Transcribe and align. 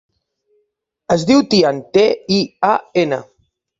Es 1.15 1.25
diu 1.31 1.43
Tian: 1.51 1.81
te, 1.99 2.07
i, 2.39 2.41
a, 2.71 2.73
ena. 3.03 3.21